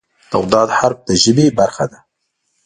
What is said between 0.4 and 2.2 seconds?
"ض" حرف د ژبې برخه ده.